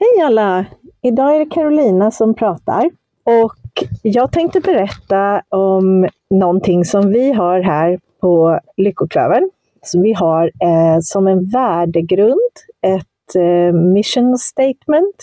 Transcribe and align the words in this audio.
Hej 0.00 0.24
alla! 0.24 0.66
Idag 1.02 1.34
är 1.34 1.38
det 1.38 1.50
Carolina 1.50 2.10
som 2.10 2.34
pratar. 2.34 2.90
Och 3.24 3.54
jag 4.02 4.32
tänkte 4.32 4.60
berätta 4.60 5.42
om 5.48 6.08
någonting 6.30 6.84
som 6.84 7.12
vi 7.12 7.32
har 7.32 7.60
här 7.60 7.98
på 8.20 8.60
Lyckoklövern. 8.76 9.50
Så 9.82 10.02
vi 10.02 10.12
har 10.12 10.44
eh, 10.44 10.98
som 11.00 11.26
en 11.26 11.50
värdegrund 11.50 12.50
ett 12.86 13.36
eh, 13.36 13.74
mission 13.74 14.38
statement, 14.38 15.16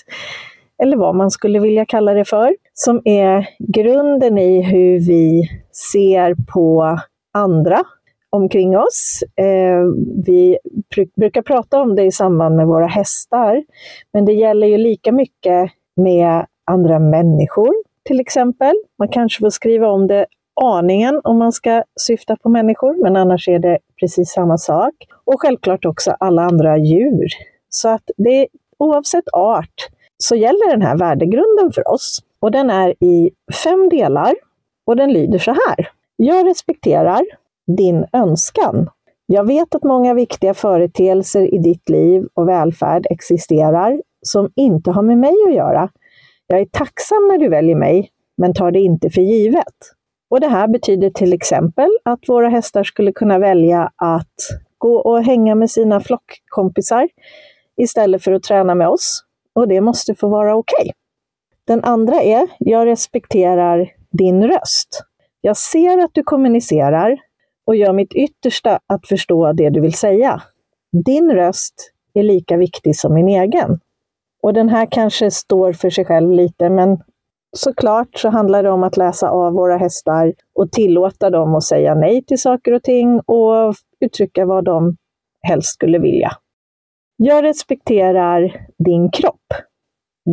eller 0.83 0.97
vad 0.97 1.15
man 1.15 1.31
skulle 1.31 1.59
vilja 1.59 1.85
kalla 1.85 2.13
det 2.13 2.25
för, 2.25 2.55
som 2.73 3.01
är 3.05 3.49
grunden 3.73 4.37
i 4.37 4.61
hur 4.61 4.99
vi 4.99 5.49
ser 5.93 6.35
på 6.53 6.99
andra 7.33 7.83
omkring 8.29 8.77
oss. 8.77 9.23
Eh, 9.35 9.83
vi 10.25 10.57
brukar 11.15 11.41
prata 11.41 11.81
om 11.81 11.95
det 11.95 12.03
i 12.03 12.11
samband 12.11 12.55
med 12.55 12.67
våra 12.67 12.87
hästar, 12.87 13.63
men 14.13 14.25
det 14.25 14.33
gäller 14.33 14.67
ju 14.67 14.77
lika 14.77 15.11
mycket 15.11 15.71
med 15.95 16.45
andra 16.65 16.99
människor 16.99 17.73
till 18.05 18.19
exempel. 18.19 18.73
Man 18.99 19.07
kanske 19.07 19.39
får 19.39 19.49
skriva 19.49 19.87
om 19.87 20.07
det 20.07 20.25
aningen 20.61 21.21
om 21.23 21.37
man 21.37 21.51
ska 21.51 21.83
syfta 21.99 22.35
på 22.35 22.49
människor, 22.49 23.03
men 23.03 23.15
annars 23.15 23.47
är 23.47 23.59
det 23.59 23.79
precis 23.99 24.31
samma 24.31 24.57
sak. 24.57 24.93
Och 25.25 25.41
självklart 25.41 25.85
också 25.85 26.15
alla 26.19 26.41
andra 26.41 26.77
djur. 26.77 27.27
Så 27.69 27.89
att 27.89 28.11
det, 28.17 28.47
oavsett 28.77 29.23
art 29.33 29.89
så 30.17 30.35
gäller 30.35 30.71
den 30.71 30.81
här 30.81 30.97
värdegrunden 30.97 31.71
för 31.71 31.91
oss. 31.91 32.19
Och 32.39 32.51
den 32.51 32.69
är 32.69 33.03
i 33.03 33.31
fem 33.63 33.89
delar 33.89 34.35
och 34.85 34.95
den 34.95 35.13
lyder 35.13 35.39
så 35.39 35.51
här. 35.51 35.89
Jag 36.15 36.47
respekterar 36.47 37.21
din 37.77 38.05
önskan. 38.13 38.89
Jag 39.25 39.47
vet 39.47 39.75
att 39.75 39.83
många 39.83 40.13
viktiga 40.13 40.53
företeelser 40.53 41.53
i 41.53 41.57
ditt 41.57 41.89
liv 41.89 42.27
och 42.33 42.49
välfärd 42.49 43.07
existerar 43.09 44.01
som 44.21 44.51
inte 44.55 44.91
har 44.91 45.01
med 45.01 45.17
mig 45.17 45.35
att 45.47 45.55
göra. 45.55 45.89
Jag 46.47 46.59
är 46.59 46.65
tacksam 46.65 47.27
när 47.27 47.37
du 47.37 47.49
väljer 47.49 47.75
mig, 47.75 48.09
men 48.37 48.53
tar 48.53 48.71
det 48.71 48.79
inte 48.79 49.09
för 49.09 49.21
givet. 49.21 49.75
Och 50.29 50.39
det 50.39 50.47
här 50.47 50.67
betyder 50.67 51.09
till 51.09 51.33
exempel 51.33 51.89
att 52.05 52.19
våra 52.29 52.49
hästar 52.49 52.83
skulle 52.83 53.11
kunna 53.11 53.39
välja 53.39 53.91
att 53.95 54.35
gå 54.77 54.97
och 54.97 55.23
hänga 55.23 55.55
med 55.55 55.71
sina 55.71 55.99
flockkompisar 55.99 57.09
istället 57.77 58.23
för 58.23 58.31
att 58.31 58.43
träna 58.43 58.75
med 58.75 58.87
oss. 58.87 59.23
Och 59.55 59.67
det 59.67 59.81
måste 59.81 60.15
få 60.15 60.27
vara 60.27 60.55
okej. 60.55 60.81
Okay. 60.81 60.91
Den 61.65 61.83
andra 61.83 62.21
är, 62.21 62.47
jag 62.59 62.87
respekterar 62.87 63.91
din 64.11 64.47
röst. 64.47 65.03
Jag 65.41 65.57
ser 65.57 65.97
att 65.97 66.11
du 66.13 66.23
kommunicerar 66.23 67.17
och 67.69 67.75
gör 67.75 67.93
mitt 67.93 68.13
yttersta 68.13 68.79
att 68.87 69.07
förstå 69.07 69.53
det 69.53 69.69
du 69.69 69.81
vill 69.81 69.93
säga. 69.93 70.41
Din 71.05 71.31
röst 71.31 71.91
är 72.13 72.23
lika 72.23 72.57
viktig 72.57 72.95
som 72.95 73.13
min 73.13 73.27
egen. 73.27 73.79
Och 74.43 74.53
den 74.53 74.69
här 74.69 74.87
kanske 74.91 75.31
står 75.31 75.73
för 75.73 75.89
sig 75.89 76.05
själv 76.05 76.31
lite, 76.31 76.69
men 76.69 76.97
såklart 77.57 78.17
så 78.17 78.29
handlar 78.29 78.63
det 78.63 78.69
om 78.69 78.83
att 78.83 78.97
läsa 78.97 79.29
av 79.29 79.53
våra 79.53 79.77
hästar 79.77 80.33
och 80.55 80.71
tillåta 80.71 81.29
dem 81.29 81.55
att 81.55 81.63
säga 81.63 81.95
nej 81.95 82.23
till 82.23 82.41
saker 82.41 82.73
och 82.73 82.83
ting 82.83 83.19
och 83.19 83.75
uttrycka 83.99 84.45
vad 84.45 84.65
de 84.65 84.95
helst 85.47 85.73
skulle 85.73 85.99
vilja. 85.99 86.31
Jag 87.17 87.43
respekterar 87.43 88.67
din 88.85 89.11
kropp. 89.11 89.47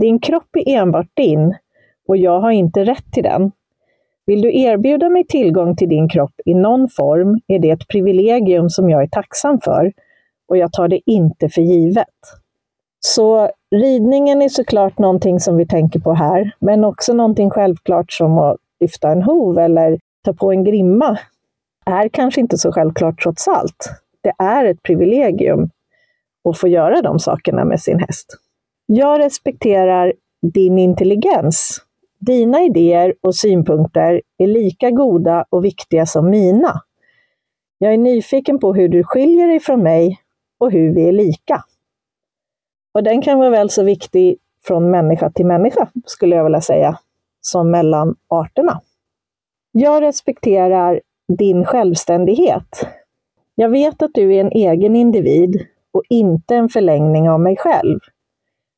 Din 0.00 0.20
kropp 0.20 0.48
är 0.52 0.68
enbart 0.68 1.10
din 1.14 1.56
och 2.08 2.16
jag 2.16 2.40
har 2.40 2.50
inte 2.50 2.84
rätt 2.84 3.12
till 3.12 3.22
den. 3.22 3.52
Vill 4.26 4.42
du 4.42 4.60
erbjuda 4.60 5.08
mig 5.08 5.26
tillgång 5.26 5.76
till 5.76 5.88
din 5.88 6.08
kropp 6.08 6.34
i 6.44 6.54
någon 6.54 6.88
form 6.88 7.40
är 7.46 7.58
det 7.58 7.70
ett 7.70 7.88
privilegium 7.88 8.70
som 8.70 8.90
jag 8.90 9.02
är 9.02 9.06
tacksam 9.06 9.60
för 9.60 9.92
och 10.48 10.56
jag 10.56 10.72
tar 10.72 10.88
det 10.88 11.00
inte 11.06 11.48
för 11.48 11.62
givet. 11.62 12.06
Så 13.00 13.50
ridningen 13.74 14.42
är 14.42 14.48
såklart 14.48 14.98
någonting 14.98 15.40
som 15.40 15.56
vi 15.56 15.66
tänker 15.66 16.00
på 16.00 16.12
här, 16.12 16.54
men 16.58 16.84
också 16.84 17.12
någonting 17.12 17.50
självklart 17.50 18.12
som 18.12 18.38
att 18.38 18.56
lyfta 18.80 19.08
en 19.08 19.22
hov 19.22 19.58
eller 19.58 19.98
ta 20.24 20.32
på 20.32 20.52
en 20.52 20.64
grimma 20.64 21.18
är 21.86 22.08
kanske 22.08 22.40
inte 22.40 22.58
så 22.58 22.72
självklart 22.72 23.22
trots 23.22 23.48
allt. 23.48 23.90
Det 24.20 24.32
är 24.38 24.64
ett 24.64 24.82
privilegium 24.82 25.70
att 26.48 26.58
få 26.58 26.68
göra 26.68 27.02
de 27.02 27.18
sakerna 27.18 27.64
med 27.64 27.80
sin 27.80 27.98
häst. 27.98 28.26
Jag 28.86 29.20
respekterar 29.20 30.12
din 30.42 30.78
intelligens. 30.78 31.85
Dina 32.18 32.62
idéer 32.62 33.14
och 33.20 33.34
synpunkter 33.34 34.22
är 34.38 34.46
lika 34.46 34.90
goda 34.90 35.44
och 35.50 35.64
viktiga 35.64 36.06
som 36.06 36.30
mina. 36.30 36.82
Jag 37.78 37.92
är 37.92 37.98
nyfiken 37.98 38.58
på 38.58 38.74
hur 38.74 38.88
du 38.88 39.04
skiljer 39.04 39.48
dig 39.48 39.60
från 39.60 39.82
mig 39.82 40.20
och 40.58 40.72
hur 40.72 40.94
vi 40.94 41.08
är 41.08 41.12
lika. 41.12 41.64
Och 42.94 43.02
den 43.02 43.22
kan 43.22 43.38
vara 43.38 43.50
väl 43.50 43.70
så 43.70 43.82
viktig 43.82 44.38
från 44.64 44.90
människa 44.90 45.30
till 45.30 45.46
människa, 45.46 45.88
skulle 46.04 46.36
jag 46.36 46.44
vilja 46.44 46.60
säga, 46.60 46.98
som 47.40 47.70
mellan 47.70 48.16
arterna. 48.28 48.80
Jag 49.72 50.02
respekterar 50.02 51.00
din 51.38 51.64
självständighet. 51.64 52.86
Jag 53.54 53.68
vet 53.68 54.02
att 54.02 54.10
du 54.14 54.34
är 54.34 54.40
en 54.40 54.52
egen 54.52 54.96
individ 54.96 55.66
och 55.92 56.02
inte 56.08 56.56
en 56.56 56.68
förlängning 56.68 57.30
av 57.30 57.40
mig 57.40 57.56
själv. 57.56 58.00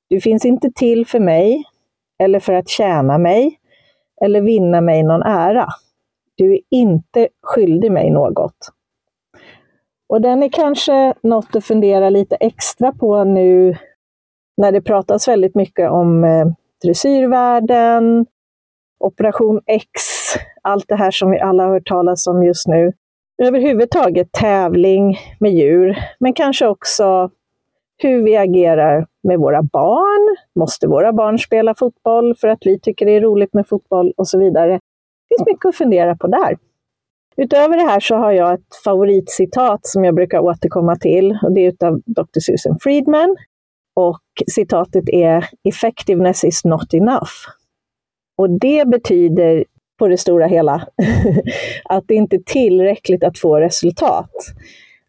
Du 0.09 0.21
finns 0.21 0.44
inte 0.44 0.71
till 0.75 1.06
för 1.06 1.21
mig, 1.21 1.65
eller 2.18 2.40
för 2.40 2.52
att 2.52 2.68
tjäna 2.68 3.18
mig, 3.18 3.58
eller 4.24 4.40
vinna 4.40 4.80
mig 4.80 5.02
någon 5.02 5.22
ära. 5.22 5.68
Du 6.34 6.54
är 6.54 6.60
inte 6.70 7.28
skyldig 7.42 7.92
mig 7.92 8.10
något. 8.10 8.72
Och 10.08 10.20
den 10.20 10.42
är 10.42 10.48
kanske 10.48 11.14
något 11.22 11.56
att 11.56 11.64
fundera 11.64 12.10
lite 12.10 12.36
extra 12.36 12.92
på 12.92 13.24
nu 13.24 13.76
när 14.56 14.72
det 14.72 14.80
pratas 14.80 15.28
väldigt 15.28 15.54
mycket 15.54 15.90
om 15.90 16.24
eh, 16.24 16.46
dressyrvärlden, 16.84 18.26
Operation 19.00 19.60
X, 19.66 20.02
allt 20.62 20.88
det 20.88 20.96
här 20.96 21.10
som 21.10 21.30
vi 21.30 21.40
alla 21.40 21.62
har 21.62 21.70
hört 21.70 21.88
talas 21.88 22.26
om 22.26 22.44
just 22.44 22.66
nu. 22.68 22.92
Överhuvudtaget 23.42 24.32
tävling 24.32 25.18
med 25.40 25.52
djur, 25.52 25.98
men 26.20 26.34
kanske 26.34 26.66
också 26.66 27.30
hur 27.98 28.22
vi 28.22 28.36
agerar 28.36 29.06
med 29.22 29.38
våra 29.38 29.62
barn. 29.62 30.36
Måste 30.54 30.86
våra 30.86 31.12
barn 31.12 31.38
spela 31.38 31.75
fotboll 31.75 32.34
för 32.36 32.48
att 32.48 32.59
vi 32.64 32.81
tycker 32.81 33.06
det 33.06 33.12
är 33.12 33.20
roligt 33.20 33.54
med 33.54 33.69
fotboll 33.69 34.12
och 34.16 34.28
så 34.28 34.38
vidare. 34.38 34.72
Det 34.72 35.36
finns 35.36 35.47
mycket 35.47 35.66
att 35.66 35.76
fundera 35.76 36.16
på 36.16 36.26
där. 36.26 36.59
Utöver 37.36 37.76
det 37.76 37.82
här 37.82 38.00
så 38.00 38.14
har 38.16 38.32
jag 38.32 38.54
ett 38.54 38.76
favoritcitat 38.84 39.86
som 39.86 40.04
jag 40.04 40.14
brukar 40.14 40.38
återkomma 40.38 40.97
till 40.97 41.38
och 41.42 41.53
det 41.53 41.60
är 41.60 41.69
utav 41.69 42.00
Dr. 42.06 42.41
Susan 42.41 42.78
Friedman. 42.81 43.36
Och 43.94 44.22
citatet 44.50 45.09
är 45.09 45.48
“Effectiveness 45.69 46.44
is 46.44 46.65
not 46.65 46.94
enough”. 46.94 47.32
Och 48.36 48.50
det 48.50 48.88
betyder 48.88 49.65
på 49.98 50.09
det 50.09 50.19
stora 50.19 50.47
hela 50.47 50.86
att 51.84 52.04
det 52.09 52.15
inte 52.15 52.36
är 52.36 52.42
tillräckligt 52.47 53.25
att 53.25 53.38
få 53.38 53.60
resultat. 53.60 54.30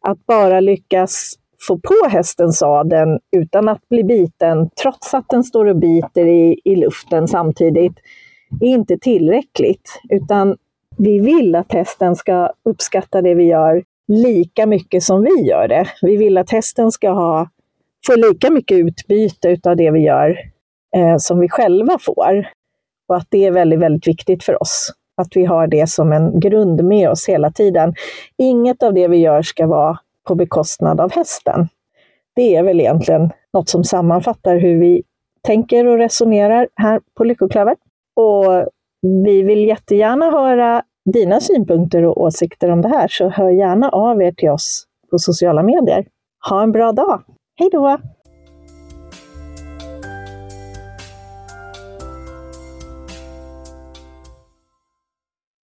Att 0.02 0.26
bara 0.26 0.60
lyckas 0.60 1.36
få 1.68 1.80
på 1.80 2.10
hästen 2.10 2.54
sadeln 2.54 3.20
utan 3.32 3.70
att 3.70 3.90
bli 3.90 4.04
biten, 4.04 4.70
trots 4.82 5.14
att 5.14 5.26
den 5.30 5.44
står 5.44 5.66
och 5.66 5.76
biter 5.76 6.26
i, 6.26 6.62
i 6.64 6.76
luften 6.76 7.28
samtidigt, 7.28 7.94
är 8.62 8.68
inte 8.68 8.98
tillräckligt. 8.98 10.02
Utan 10.10 10.58
vi 10.98 11.20
vill 11.20 11.56
att 11.56 11.72
hästen 11.72 12.16
ska 12.16 12.52
uppskatta 12.66 13.22
det 13.22 13.34
vi 13.34 13.44
gör 13.44 13.84
lika 14.08 14.66
mycket 14.66 15.04
som 15.04 15.24
vi 15.24 15.42
gör 15.42 15.68
det. 15.68 15.88
Vi 16.02 16.18
vill 16.18 16.38
att 16.38 16.52
hästen 16.52 16.92
ska 16.92 17.10
ha 17.10 17.50
få 18.08 18.16
lika 18.16 18.52
mycket 18.52 18.78
utbyte 18.78 19.58
av 19.70 19.76
det 19.76 19.92
vi 19.92 20.00
gör 20.00 20.40
eh, 20.96 21.18
som 21.18 21.40
vi 21.40 21.50
själva 21.50 21.98
får. 22.02 22.48
Och 23.08 23.16
att 23.16 23.28
det 23.30 23.46
är 23.46 23.52
väldigt, 23.52 23.80
väldigt 23.80 24.08
viktigt 24.08 24.44
för 24.44 24.62
oss. 24.62 24.94
Att 25.22 25.36
vi 25.36 25.46
har 25.46 25.68
det 25.68 25.90
som 25.90 26.14
en 26.14 26.40
grund 26.40 26.84
med 26.84 27.10
oss 27.10 27.30
hela 27.30 27.52
tiden. 27.52 27.94
Inget 28.38 28.84
av 28.84 28.94
det 28.94 29.08
vi 29.08 29.18
gör 29.18 29.42
ska 29.42 29.68
vara 29.68 30.00
på 30.30 30.36
bekostnad 30.36 31.02
av 31.02 31.12
hästen. 31.12 31.68
Det 32.36 32.56
är 32.56 32.64
väl 32.64 32.80
egentligen 32.80 33.30
något 33.54 33.70
som 33.70 33.84
sammanfattar 33.84 34.58
hur 34.58 34.80
vi 34.80 35.04
tänker 35.44 35.88
och 35.88 35.98
resonerar 35.98 36.68
här 36.76 37.02
på 37.18 37.24
Lyckoklöver. 37.24 37.76
Och 38.16 38.70
vi 39.26 39.42
vill 39.44 39.68
jättegärna 39.68 40.32
höra 40.32 40.84
dina 41.14 41.40
synpunkter 41.40 42.06
och 42.06 42.22
åsikter 42.22 42.70
om 42.70 42.82
det 42.82 42.90
här, 42.90 43.08
så 43.08 43.30
hör 43.30 43.50
gärna 43.50 43.90
av 43.90 44.22
er 44.22 44.32
till 44.32 44.50
oss 44.50 44.84
på 45.12 45.18
sociala 45.18 45.64
medier. 45.64 46.06
Ha 46.50 46.64
en 46.64 46.72
bra 46.72 46.92
dag! 46.92 47.22
Hej 47.60 47.70
då! 47.72 47.98